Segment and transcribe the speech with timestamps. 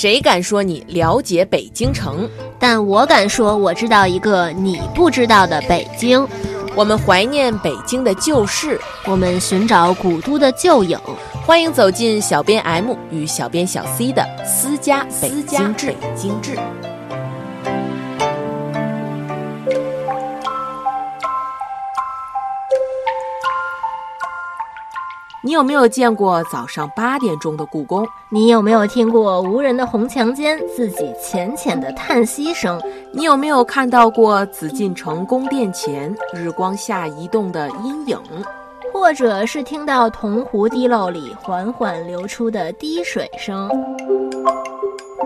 [0.00, 2.30] 谁敢说你了解北京城？
[2.56, 6.24] 但我敢说，我知道一个你不知道的北京。
[6.76, 10.96] 我们怀念北京的旧事，我们寻找古都的旧影。
[11.44, 15.92] 欢迎走进小编 M 与小编小 C 的私家北京志。
[25.44, 28.04] 你有没有见过早上八点钟的故宫？
[28.28, 32.80] 你有没有听过无人的红墙间自己浅浅的叹息声？
[33.12, 38.18] 你有没有看到过紫禁城宫殿前日光下移动的阴影？
[38.92, 43.70] 或者是听到铜壶滴漏里缓缓流出的滴水声？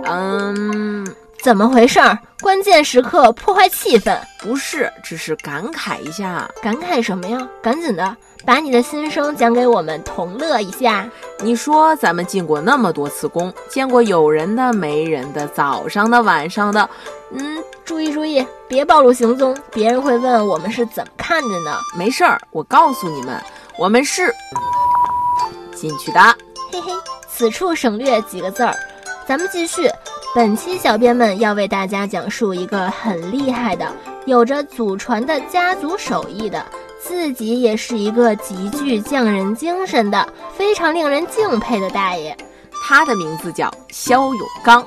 [0.05, 1.07] 嗯，
[1.43, 2.17] 怎么回事儿？
[2.41, 4.17] 关键时刻破坏气氛？
[4.39, 6.49] 不是，只是感慨一下。
[6.63, 7.49] 感慨什么呀？
[7.61, 8.17] 赶紧的！
[8.47, 11.05] 把你的心声讲给我们同乐一下。
[11.41, 16.89] 你说咱们进过那么多次宫，见过有人的、没人的，早上的、晚上的。
[17.33, 21.77] 嗯，注意注意，别暴露行踪，别人会问我们是怎么看的呢。
[21.99, 23.37] 没事儿，我告诉你们，
[23.77, 24.33] 我们是
[25.75, 26.21] 进去的。
[26.71, 26.93] 嘿嘿，
[27.29, 28.73] 此处省略几个字儿。
[29.27, 29.89] 咱们继续，
[30.35, 33.93] 本期小编们要为大家讲述一个很厉害的，
[34.25, 36.65] 有着祖传的家族手艺的。
[36.99, 42.35] 自己也是一个极具匠人精神的、非常令人敬佩的大爷，
[42.83, 44.83] 他的名字叫肖永刚。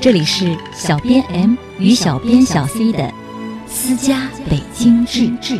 [0.00, 3.10] 这里是小编 M 与小编小 C 的
[3.66, 5.58] 私家北京志。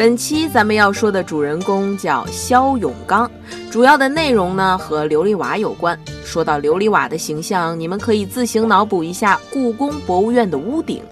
[0.00, 3.30] 本期咱们要说的主人公叫肖永刚，
[3.70, 6.00] 主要的内容呢和琉璃瓦有关。
[6.24, 11.02] 说到琉璃瓦的形象，你们可以自行脑补一下故宫博物院的屋顶，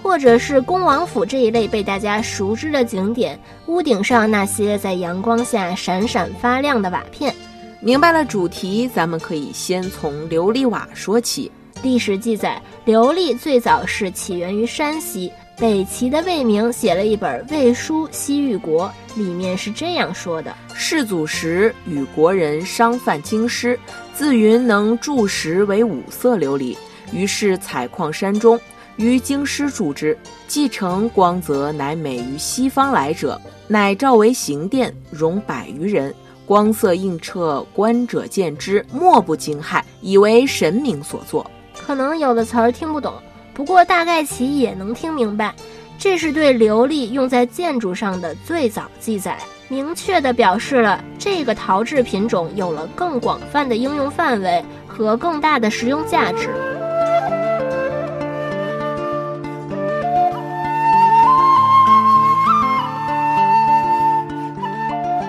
[0.00, 7.34] 或者是恭王府这一类被大家熟知的景点屋顶上那些在阳光下闪闪发亮的瓦片。
[7.80, 11.50] 明白了主题，咱们可以先从琉璃瓦说起。
[11.82, 15.32] 历史记载，琉璃最早是起源于山西。
[15.58, 23.78] 北齐的魏明写了一本《魏书·西域国》，里面是这样说的：世祖时，与国人商贩京师，
[24.12, 26.76] 自云能铸石为五色琉璃，
[27.10, 28.60] 于是采矿山中，
[28.96, 30.16] 于京师铸之。
[30.46, 36.14] 既成光泽，乃美于西方来者，乃召为行殿，容百余人，
[36.44, 41.50] 光色映彻，观者见之，莫不惊骇，以为神明所作。
[41.74, 43.14] 可能有的词儿听不懂。
[43.56, 45.54] 不过大概其也能听明白，
[45.98, 56.75] 这是对琉璃用在建筑上的最早记载，明确地表示了这个陶制品种有了更广泛的应用范围和更大的实用价值。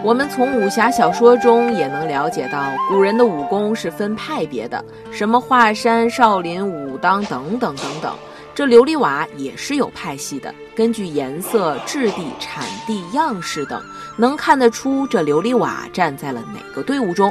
[0.08, 4.82] 我们从武侠小说中也能了解到，古人的武功是分派别的，
[5.12, 8.16] 什么华山、少林、武当等等等等。
[8.56, 13.84] 这琉璃瓦也是有派系的，根据颜色、质地、产地、样式等，
[14.16, 17.30] 能看得出这琉璃瓦站在了哪个队伍中。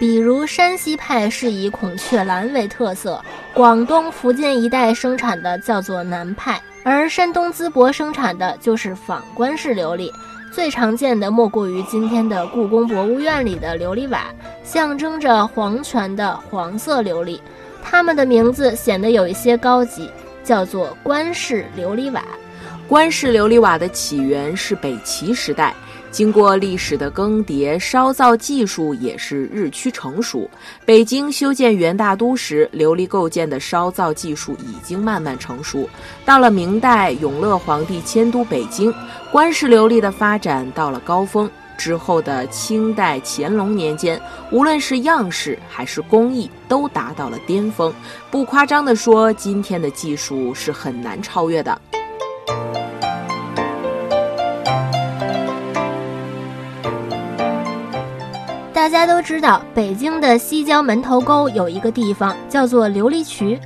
[0.00, 3.24] 比如山西派是以孔雀蓝为特色，
[3.54, 10.10] 广东、福建一带生产的叫做南派，而山东淄博生产的就是仿官式琉璃。
[10.58, 14.24] 最常见的莫过于今天的故宫博物院里的琉璃瓦，
[14.64, 17.38] 象征着皇权的黄色琉璃，
[17.80, 20.10] 它们的名字显得有一些高级，
[20.42, 22.24] 叫做官式琉璃瓦。
[22.88, 25.72] 官式琉璃瓦的起源是北齐时代。
[26.10, 30.48] 经过历史的更迭，烧造技术也是日趋成熟。
[30.84, 35.88] 北京修建元大都时，琉璃构件的烧造技术已经慢慢成熟。
[36.24, 38.92] 到了明代，永乐皇帝迁都北京，
[39.30, 41.48] 官式琉璃的发展到了高峰。
[41.76, 44.20] 之后的清代、乾隆年间，
[44.50, 47.94] 无论是样式还是工艺，都达到了巅峰。
[48.32, 51.80] 不夸张地说，今天的技术是很难超越的。
[58.98, 63.56] 家都知道，北京的西郊门头沟有一个地方叫做琉璃渠，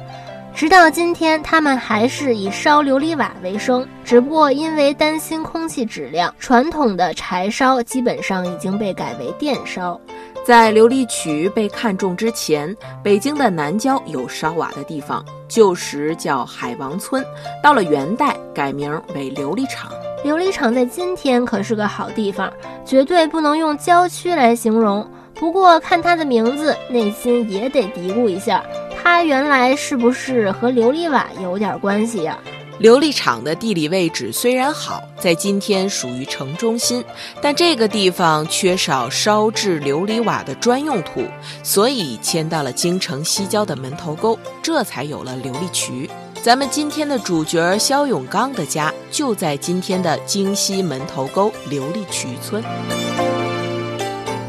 [0.55, 3.89] 直到今天，他们还是以烧琉璃瓦为生。
[4.05, 9.99] 只不过因为担心空气质量，传统的柴烧基本上已经被改为电烧。
[10.45, 17.25] 在琉璃渠被看中之前，北京的南郊有烧瓦的地方，旧时叫海王村，
[17.63, 19.91] 到了元代改名为琉璃厂。
[20.27, 22.53] 琉璃厂在今天可是个好地方，
[22.85, 25.09] 绝对不能用郊区来形容。
[25.43, 28.65] 不过看它的名字，内心也得嘀咕一下，
[29.03, 32.39] 它原来是不是和琉璃瓦有点关系呀？
[32.81, 37.05] 琉璃厂的地理位置虽然好，在今天属于城中心，
[37.41, 41.25] 但这个地方缺少烧制琉璃瓦的专用土，
[41.65, 46.09] 所以迁到了京城西郊的门头沟，这才有了琉璃渠。
[46.41, 52.63] 咱们今天的主角肖永刚的家就在今天的京西门头沟琉璃渠村，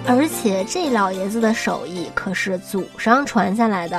[0.08, 3.98] 而且这老爷子的手艺可是祖上传下来的。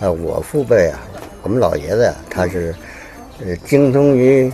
[0.00, 0.98] 啊，我父辈啊，
[1.42, 2.74] 我们老爷子呀，他是。
[3.42, 4.52] 呃，精通于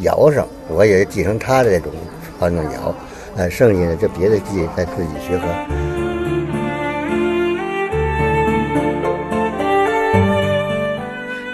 [0.00, 1.92] 窑上，我也继承他的这种
[2.36, 2.92] 传统窑，
[3.36, 5.46] 呃，剩下的就别的技再自己学会。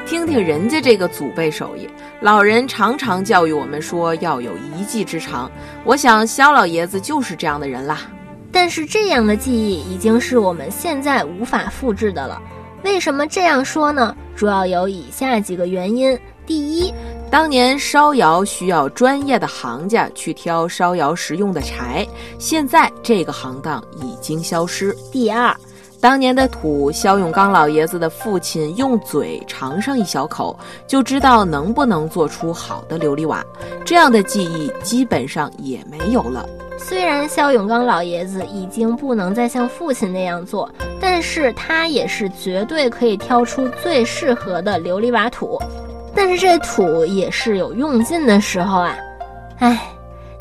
[0.07, 1.87] 听听人家这个祖辈手艺，
[2.23, 5.51] 老人常常教育我们说要有一技之长。
[5.85, 8.03] 我想肖老爷子就是这样的人啦。
[8.53, 12.41] 但是这样的技艺已经是我们现在无法复制的了。
[12.85, 14.15] 为什么这样说呢？
[14.37, 16.17] 主要有以下几个原因：
[16.47, 16.95] 第一，
[17.29, 22.07] 当年烧窑需要专业的行家去挑烧窑时用的柴，
[22.39, 25.53] 现在这个行当已经消失；第二，
[26.03, 33.41] 当年的土，肖永刚老爷子的父亲用嘴尝上一小口，就知道能不能做出好的琉璃瓦，
[33.85, 36.45] 这样的技艺基本上也没有了。
[36.77, 40.69] 虽然肖永刚老爷子已经不能再像父亲那样做，
[41.01, 45.57] 但是他也是绝对可以挑出最适合的琉璃瓦土。
[46.17, 48.97] 但是这土也是有用尽的时候啊，
[49.61, 49.81] 唉，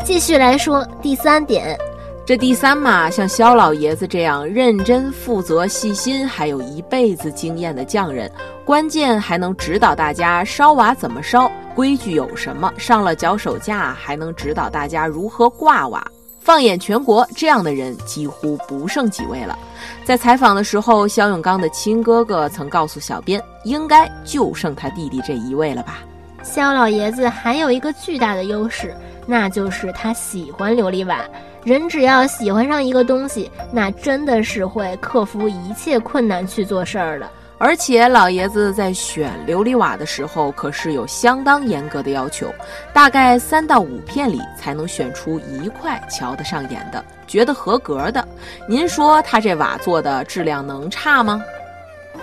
[0.03, 1.77] 继续来说第三点，
[2.23, 8.31] 这第三嘛，像肖老爷子这样认真负责、细心，还有一辈子经验的匠人，
[8.63, 16.05] 关键还能指导大家烧瓦怎么烧，规矩有什么，上了脚手架还能指导大家如何挂瓦。
[16.39, 19.57] 放眼全国，这样的人几乎不剩几位了。
[20.05, 25.99] 在采访的时候，肖永刚的亲哥哥曾告诉小编，应该就剩他弟弟这一位了吧。
[26.43, 28.95] 肖老爷子还有一个巨大的优势，
[29.25, 31.19] 那就是他喜欢琉璃瓦。
[31.63, 37.29] 人只要喜欢上一个东西，那真的是会克服一切困难去做事儿的。
[37.59, 42.51] 而且老爷子在选琉璃瓦的时候，可是有相当严格的要求，
[42.91, 48.27] 大概三到五片里才能选出一块瞧得上眼的，觉得合格的。
[48.67, 51.39] 您说他这瓦做的质量能差吗？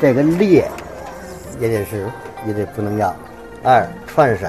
[0.01, 0.69] 这个裂
[1.61, 2.11] 也得是
[2.45, 3.15] 也得不能要，
[3.63, 4.49] 二串色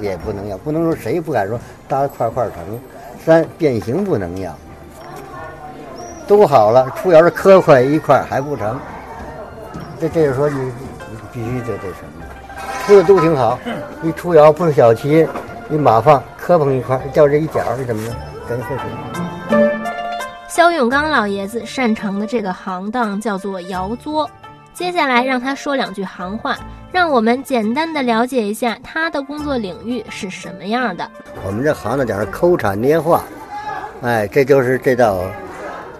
[0.00, 1.58] 也不能要，不能说谁不敢说
[1.88, 2.80] 搭块块成。
[3.24, 4.52] 三变形不能要，
[6.26, 8.78] 都好了，出窑是磕坏一块还不成。
[10.00, 10.72] 这这就说你你
[11.32, 12.24] 必须得这什么，
[12.84, 13.58] 出的都挺好，
[14.02, 15.26] 一出窑不是小气，
[15.68, 18.14] 你马放磕碰一块，掉这一角是怎么着？
[18.48, 18.82] 赶紧废。
[20.48, 24.28] 肖永刚老爷子擅长的这个行当叫做窑作，
[24.74, 26.58] 接下来让他说两句行话，
[26.92, 31.10] 让我们简单的了解一下他的工作领域是什么样的。
[31.44, 33.24] 我们这行呢讲是抠铲捏化，
[34.02, 35.24] 哎，这就是这道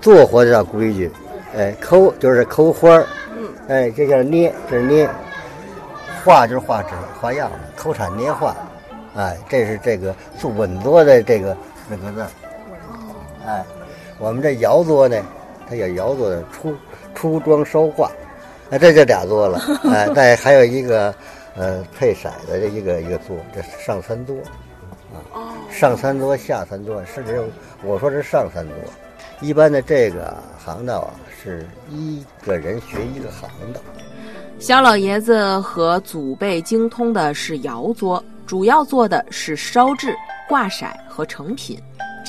[0.03, 1.11] 做活这道规矩，
[1.57, 3.07] 哎，抠就是抠花儿。
[3.69, 5.09] 哎，这叫捏，这是捏；
[6.23, 8.55] 画就是画纸、画样子，抠铲捏画。
[9.17, 11.57] 哎，这是这个做稳坐的这个
[11.89, 12.27] 那个字。
[13.47, 13.65] 哎，
[14.19, 15.17] 我们这窑作呢，
[15.67, 16.77] 它叫窑作的出
[17.15, 18.11] 出装烧画。
[18.73, 19.61] 哎，这就俩座了。
[19.85, 21.15] 哎，再还有一个
[21.55, 24.35] 呃配色的这一个一个座，这上三座。
[25.31, 27.39] 啊，上三座下三座，甚至
[27.85, 28.75] 我说是上三座。
[29.43, 31.11] 一般的这个行当啊。
[31.45, 33.83] 是一个人学一个行当。
[34.61, 40.15] 肖老爷子和祖辈精通的是窑作，主要做的是烧制、
[40.49, 41.77] 挂色和成品。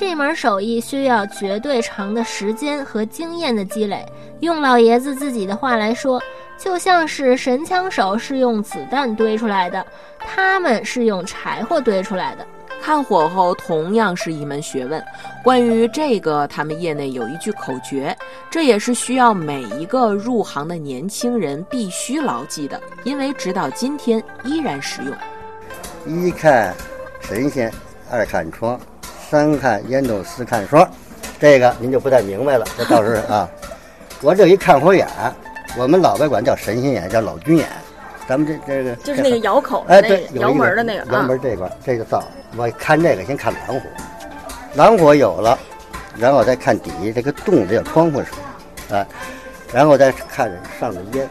[0.06, 4.06] 这门手艺需要绝对长的时间和经验的积累。
[4.42, 6.22] 用老爷子自己的话来说，
[6.58, 9.84] 就像是神枪手是用子弹堆出来的，
[10.20, 12.46] 他们是用柴火堆出来的。
[12.82, 15.02] 看火候同样是一门学问。
[15.42, 18.14] 关于这个，他们业内有一句口诀，
[18.52, 25.16] 这也是需要每一个入行的年轻人必须牢记的，因为直到今天依然实用。
[26.06, 26.76] 一看
[27.22, 27.72] 神仙，
[28.12, 28.78] 二看窗，
[29.34, 30.88] 三看烟斗，四看霜。
[31.40, 32.64] 这个您就不太明白了。
[32.78, 33.50] 这倒是啊，
[34.22, 35.08] 我这一看火眼，
[35.76, 37.68] 我们老外管叫神仙眼，叫老君眼。
[38.28, 42.24] 咱们这这个就是那个窑口，哎，对，窑门的那个窑门这块，这个灶，
[42.56, 43.82] 我看这个先看蓝火，
[44.76, 45.58] 蓝火有了，
[46.16, 48.28] 然后再看底下这个洞，这叫窗户水，
[48.92, 49.04] 哎，
[49.74, 51.28] 然后再看上的烟。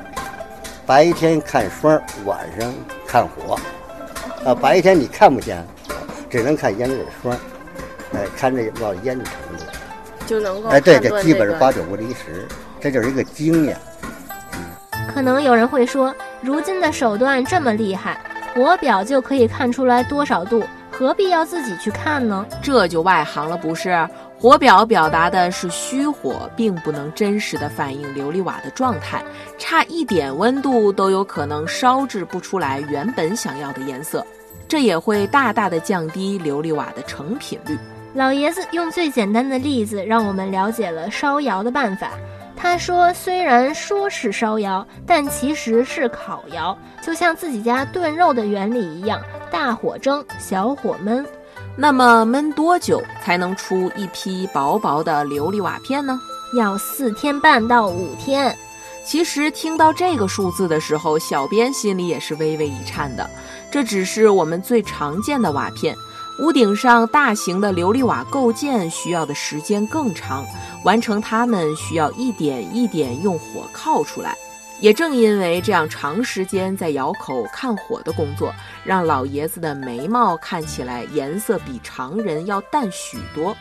[0.85, 2.75] 白天看霜，晚上
[3.07, 3.57] 看火，
[4.45, 5.65] 啊，白天你看不见，
[6.29, 7.39] 只能看烟里的霜，
[8.15, 9.65] 哎，看着冒烟的程度，
[10.27, 12.47] 就能够哎，对，这基本是八九不离十，
[12.81, 13.77] 这就是一个经验。
[15.15, 18.19] 可能有人会说，如今的手段这么厉害，
[18.55, 22.47] 火表就可以看出来多少度，何必要自己去看呢？
[22.63, 24.09] 这就外行了，不是？
[24.39, 29.23] 火表表达的是虚火，并不能真实的反映琉璃瓦的状态，
[29.57, 34.27] 差一点温度都有可能烧制不出来原本想要的颜色，
[34.67, 37.79] 这也会大大的降低琉璃瓦的成品率。
[38.15, 42.11] 老爷子用最简单的例子，让我们了解了烧窑的办法。
[42.55, 51.25] 他说：“虽然说是烧窑，但其实是烤窑，就像自己家炖肉的原理一样，大火蒸，小火焖。”
[51.75, 56.21] 那么焖多久才能出一批薄薄的琉璃瓦片呢？
[56.57, 58.55] 要四天半到五天。
[59.05, 63.29] 其实听到这个数字的时候，小编心里也是微微一颤的。
[63.71, 65.97] 这只是我们最常见的瓦片，
[66.39, 70.45] 屋顶上大型的琉璃瓦构件需要的时间更长，
[70.83, 74.35] 完成它们需要一点一点用火烤出来。
[74.81, 83.57] 也正因为这样长时间在窑口看火的工作，让老爷子的眉毛看起来颜色比常人要淡许多。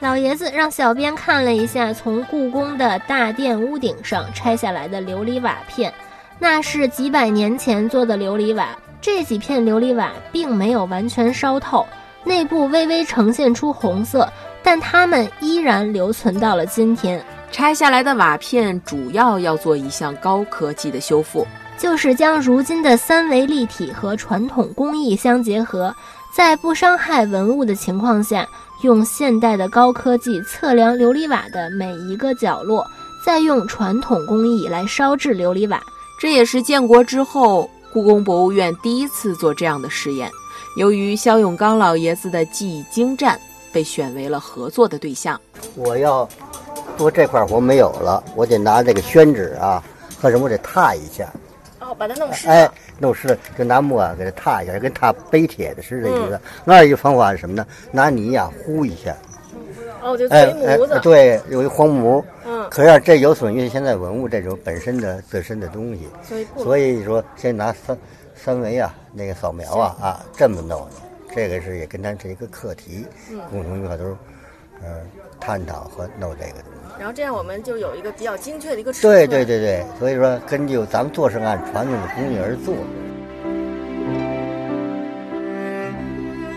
[0.00, 5.94] 老爷子让小编看了一下从故宫的大殿屋顶上拆下来的琉璃瓦片，
[6.40, 8.76] 那是几百年前做的琉璃瓦。
[9.00, 11.86] 这几片琉璃瓦并没有完全烧透，
[12.24, 14.28] 内部微微呈现出红色，
[14.62, 17.24] 但它们依然留存到了今天。
[17.52, 21.46] 拆下来的瓦片主要要做一项高科技的修复，
[21.78, 25.94] 就是将如今的三维立体和传统工艺相结合，
[26.34, 28.44] 在不伤害文物的情况下，
[28.82, 32.84] 用现代的高科技测量琉璃瓦的每一个角落，
[33.24, 35.80] 再用传统工艺来烧制琉璃瓦。
[36.18, 40.28] 这也是建国之后故宫博物院第一次做这样的实验。
[40.76, 43.38] 由于肖永刚老爷子的技艺精湛，
[43.72, 45.40] 被选为了合作的对象。
[45.74, 46.28] 我要。
[46.96, 49.82] 说这块活没有了，我得拿这个宣纸啊，
[50.20, 51.28] 和什么我得踏一下。
[51.80, 52.46] 哦，把它弄湿。
[52.46, 56.08] 哎，弄湿了就拿墨啊给它踏一下，跟踏碑帖子似的。
[56.08, 56.40] 意思。
[56.64, 57.66] 那一个方法是什么呢？
[57.90, 59.16] 拿泥呀糊一下。
[60.04, 61.00] 哦，就堆模子。
[61.02, 62.24] 对，有一黄模。
[62.46, 62.64] 嗯。
[62.70, 66.08] 可是这有损于现在文物这种本身的自身的东西。
[66.22, 67.98] 所以所以说，先拿三
[68.44, 70.96] 三维啊，那个扫描啊啊这么弄的，
[71.34, 73.06] 这个是也跟咱是一个课题，
[73.50, 74.14] 共同一块都是
[74.82, 74.86] 嗯
[75.40, 76.94] 探讨和弄这个东西。
[76.98, 79.14] 然后这样我们就有一个比较精确的一个尺寸。
[79.14, 82.74] 对对对对，所以说根据咱们做是按传统的工艺而做。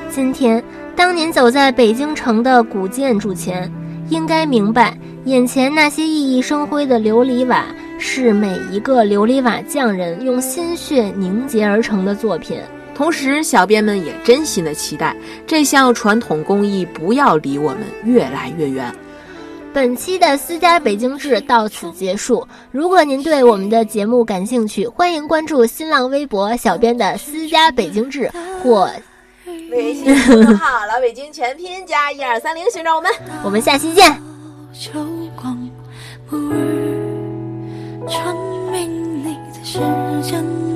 [0.10, 0.62] 今天，
[0.94, 3.72] 当您走在北京城的古建筑前，
[4.10, 7.66] 应该明白，眼前那些熠熠生辉的琉璃瓦，
[8.00, 12.62] 是每一个琉璃瓦匠人用心血凝结而成的作品。
[12.96, 18.92] 同时，小编们也真心的期待这项传统工艺不要离我们越来越远。
[19.74, 22.48] 本期的私家北京志到此结束。
[22.72, 28.32] 如果您对我们的节目感兴趣，欢迎关注新浪微博小编的私家北京志
[28.64, 28.90] 或
[29.70, 33.12] 微信公众号“老北京全拼加一二三零”，寻找我们。
[33.44, 34.20] 我们下期见。
[38.08, 39.80] 证明你在世
[40.22, 40.67] 间。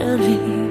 [0.00, 0.69] 这里。